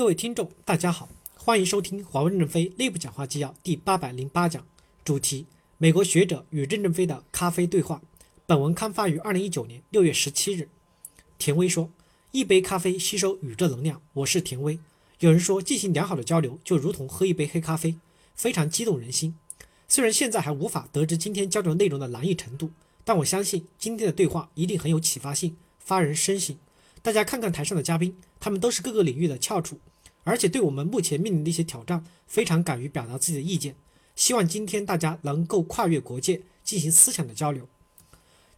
[0.00, 4.66] 各位听众，大家好，欢迎收听华为任正非内部讲话纪要第八百零八讲，
[5.04, 5.44] 主题：
[5.76, 8.00] 美国学者与任正非的咖啡对话。
[8.46, 10.70] 本文刊发于二零一九年六月十七日。
[11.36, 11.90] 田威说
[12.32, 14.78] ：“一杯咖啡吸收宇宙能量。”我是田威。
[15.18, 17.96] 有人说，进行良好的交流就如同喝一杯黑咖啡，
[18.34, 19.36] 非常激动人心。
[19.86, 22.70] 虽然现在还无法得知今天交流内容的难易程度，
[23.04, 26.56] 但我相信今天的对话一定很有启发性，发人深省。
[27.02, 29.78] 大家看看台上的嘉宾，他们都是各个领域的翘楚，
[30.24, 33.74] 而且对我们目前面临的一些挑战非常敢于表达自己的意见。
[34.14, 37.68] 希望今天大家能够跨越国界进行思想的交流。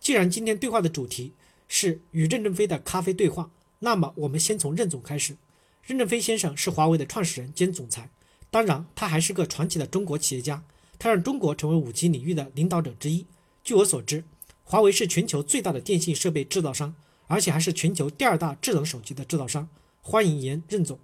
[0.00, 1.32] 既然今天对话的主题
[1.68, 5.36] 是与任正非的咖啡对话，那么我们先从任总开始。
[5.84, 8.10] 任正非先生是华为的创始人兼总裁，
[8.50, 10.64] 当然他还是个传奇的中国企业家，
[10.98, 13.26] 他让中国成为五 G 领域的领导者之一。
[13.62, 14.24] 据我所知，
[14.64, 16.94] 华为是全球最大的电信设备制造商。
[17.28, 19.66] 而且还是全球第二大智能手机的制造商。
[20.02, 20.98] 欢迎严任总。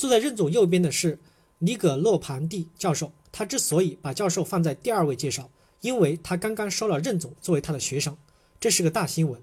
[0.00, 1.18] 坐在任总右边的是
[1.58, 3.12] 尼葛洛庞蒂教授。
[3.30, 5.50] 他之所以把教授放在第二位介绍，
[5.82, 8.16] 因为他刚刚收了任总作为他的学生，
[8.58, 9.38] 这是个大新闻。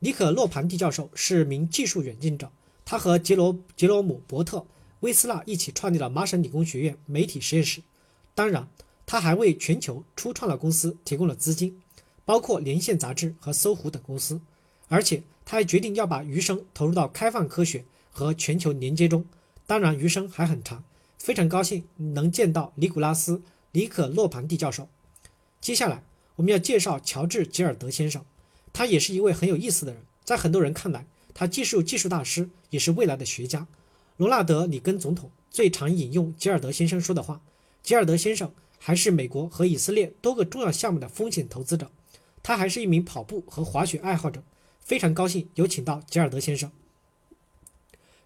[0.00, 2.52] 尼可洛庞蒂教授是名技术远近者，
[2.84, 4.66] 他和杰罗杰罗姆伯特
[5.00, 7.80] 威斯纳一起创立了麻省理工学院媒体实验室。
[8.34, 8.68] 当然，
[9.06, 11.80] 他还为全球初创的公司提供了资金，
[12.26, 14.38] 包括连线杂志和搜狐等公司。
[14.88, 19.24] 而且他还决定要把余生投入到开放科学和全球连接中，
[19.66, 20.84] 当然余生还很长。
[21.18, 23.36] 非常高兴能见到尼古拉斯·
[23.72, 24.88] 尼可洛庞蒂教授。
[25.60, 26.02] 接下来
[26.36, 28.22] 我们要介绍乔治·吉尔德先生，
[28.74, 30.02] 他也是一位很有意思的人。
[30.22, 33.66] 在很多人看来，他既是技术大师，也是未来的学家。
[34.18, 37.40] 罗纳德·里根总统最常引用吉尔德先生说的话。
[37.82, 41.90] 吉尔德先生还是美国和以色列多个重要项目的风险投资者，
[42.42, 44.42] 他还是一名跑步和滑雪爱好者。
[44.80, 46.70] 非常高兴有请到吉尔德先生。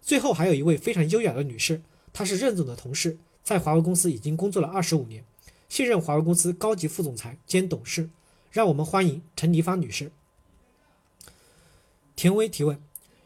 [0.09, 5.23] 最后还有一位非常优雅的女士，她是任总的同事，在华为公司已经工作了二十五年，
[5.69, 8.09] 现任华为公司高级副总裁兼董事。
[8.49, 10.11] 让我们欢迎陈黎芳女士。
[12.15, 12.81] 田威提问：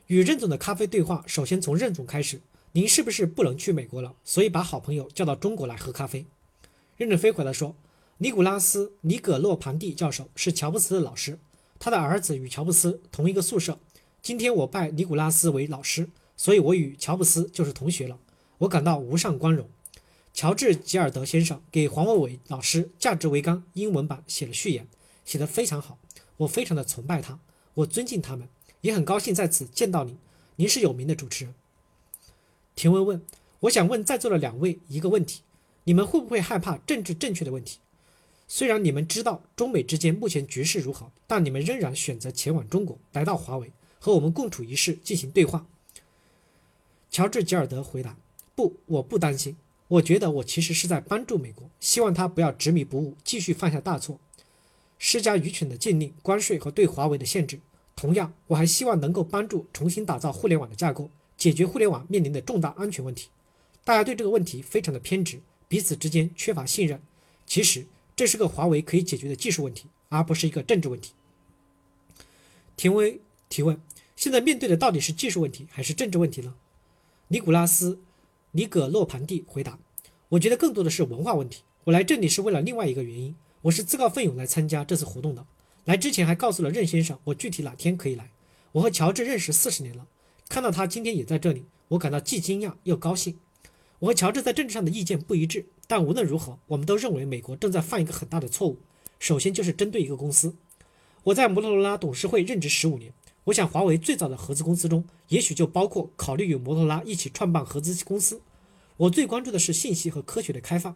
[0.07, 2.41] 与任总的咖啡对话，首先从任总开始。
[2.73, 6.25] 您是不是不能去美国了，所以把好朋友叫到中国来喝咖啡？
[6.97, 7.77] 任正非回答说：
[8.17, 11.39] 尼古拉斯·尼葛洛庞蒂教授是乔布斯的老师。
[11.79, 13.79] 他的儿子与乔布斯同一个宿舍。
[14.21, 18.19] 今天我拜尼古拉斯为老师，所以我与乔布斯就是同学了。
[18.59, 19.69] 我感到无上光荣。
[20.33, 24.87] 乔治·吉尔德先生给黄伟伟老师《价值为纲》英文版写了序言，
[25.23, 25.99] 写得非常好。
[26.37, 27.39] 我非常的崇拜他，
[27.75, 28.49] 我尊敬他们，
[28.81, 30.17] 也很高兴在此见到您。
[30.55, 31.53] 您是有名的主持人。
[32.75, 33.21] 田文问：
[33.61, 35.41] 我想问在座的两位一个问题：
[35.83, 37.77] 你们会不会害怕政治正确的问题？
[38.47, 45.67] 虽然你们知道中美之间目前局势如何，但你们仍然选择前往中国，来到华为和我们共处一室进行对话。
[47.13, 48.17] 乔治·吉尔德回答
[48.55, 49.55] ：“不，我不担心。
[49.87, 54.19] 我觉得我其实是在帮助美国，希望他不要执迷不悟，继续犯下大错，
[54.97, 57.59] 施加愚蠢的禁令、关税和对华为的限制。
[57.95, 63.29] 同样，我还希望能够帮助重新打造互联网的架构，解决互联网面临的重大安全问题。
[63.83, 66.99] 大家对这个问题非常的偏执，彼此之间缺乏信任。
[67.45, 67.85] 其实。”
[68.15, 71.13] 这是个华为可以解决的技术问题，而不是一个政治问题。
[72.77, 73.19] 田威
[73.49, 73.81] 提问：
[74.15, 76.53] 现在面对的到底是技术问题还是政治问题呢？
[77.29, 77.95] 尼古拉斯·
[78.51, 79.79] 尼葛洛庞蒂回答：
[80.29, 81.63] 我觉得更多的是文化问题。
[81.85, 85.45] 我来这里是为了另外一个原因，我是自告奋勇来参加这次活动的。
[85.85, 88.29] 来之前还告诉了任先生我具体哪天可以来。
[88.73, 90.05] 我和乔治认识四十年了，
[90.49, 93.39] 看到他今天也在这里，我感到既惊讶又高兴。
[93.99, 95.65] 我和乔治在政治上的意见不一致。
[95.87, 98.77] 但无论如何，我们都认为美国正在犯一个很大的错误。
[99.17, 100.55] 首先就是针对一个公司。
[101.23, 103.13] 我在摩托罗拉董事会任职十五年，
[103.45, 108.41] 我想华为最早的合资公司中，也许就包括考虑与摩托拉一起创办合资公司。
[108.95, 110.95] 我最关注的是信息和科学的开放。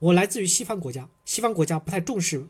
[0.00, 2.44] 我来自于西方国家，西方国家不太重视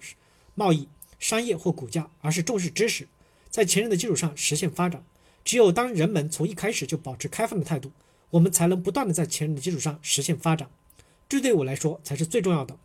[0.55, 0.89] 贸易、
[1.19, 3.09] 商业或股价，而是重视知识，
[3.51, 5.05] 在前人的基础上实现发展。
[5.45, 7.93] 只有当人们从一开始就保持开放的态度，
[8.31, 10.71] 我们才能不断的在前人的基础上实现发展。
[11.29, 12.79] 这对我来说才是最重要的。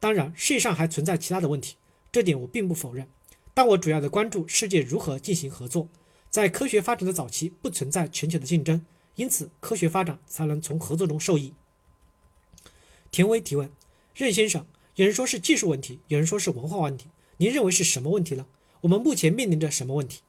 [0.00, 1.76] 当然，世界上还存在其他的问题，
[2.10, 3.06] 这点我并不否认。
[3.54, 5.88] 但我主要的关注世界如何进行合作。
[6.30, 8.84] 在科学发展的早期，不存在全球的竞争，
[9.16, 11.52] 因此科学发展才能从合作中受益。
[13.10, 13.70] 田威提问：
[14.14, 18.46] 任先生，有人说是技术问题，有人说是文化问题，您认为是什么问题呢？
[18.80, 20.22] 我们目前面临着什么问题？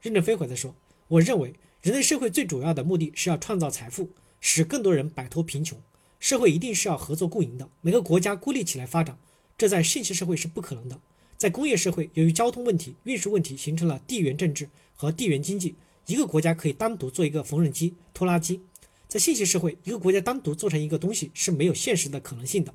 [0.00, 0.74] 任正非回答说：
[1.08, 4.08] 我认为人类社会最主要的目的是要创造财富，
[4.40, 5.78] 使更多人摆脱贫穷。
[6.18, 7.68] 社会一定是要合作共赢的。
[7.82, 9.18] 每个国家孤立起来发展，
[9.58, 10.98] 这在信息社会是不可能的。
[11.40, 15.74] 在工业社会，由于交通问题、运输问题，形成了地缘政治和地缘经济。
[16.04, 18.60] 一个国家可以单独做一个缝纫机、拖拉机，
[19.08, 22.74] 在信息社会，一个国家单独做成一个东西是没有现实的可能性的。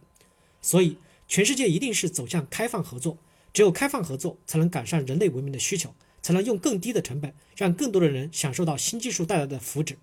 [0.63, 0.97] 所以，
[1.27, 3.19] 全世界一定是走向开放合作。
[3.53, 9.93] 只有开放合作，才能改善人类文明的需求，才能用更低的成本让更多的人享受到新技术带来的福祉。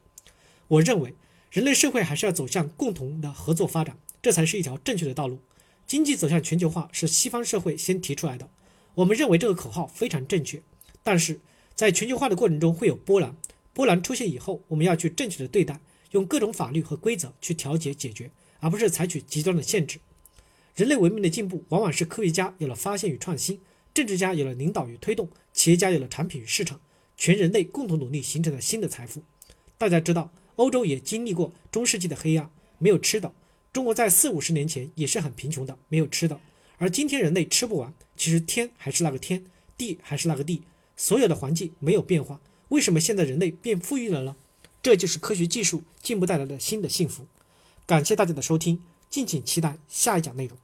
[0.69, 1.17] 我认为，
[1.51, 5.41] 人类社会还是要走向共同的合作发展，这才是一条正确的道路。
[5.87, 8.49] 经济走向全球化是西方社会先提出来的，
[8.95, 10.63] 我们认为这个口号非常正确。
[11.03, 11.41] 但是
[11.75, 13.37] 在全球化的过程中会有波澜，
[13.73, 15.81] 波澜出现以后，我们要去正确的对待，
[16.13, 18.31] 用各种法律和规则去调节解决，
[18.61, 19.99] 而不是采取极端的限制。
[20.75, 23.61] 人类文明的进步，往往是科学家有了发现与创新，
[23.93, 26.81] 政治家有了领导与推动，企业家有了产品与市场，
[27.17, 29.23] 全人类共同努力形成了新的财富。
[29.77, 33.35] 大家知道，欧洲也经历过中世纪的黑暗，没有吃的。
[33.73, 36.39] 中国在四五十年前也是很贫穷的，没有吃的。
[36.77, 39.45] 而今天人类吃不完，其实天还是那个天，
[39.79, 40.63] 地还是那个地，
[40.97, 42.39] 所有的环境没有变化。
[42.69, 44.37] 为什么现在人类变富裕了呢？
[44.83, 47.27] 这就是科学技术进步带来的新的幸福。
[47.87, 50.59] 感谢大家的收听，敬请期待下一讲内容。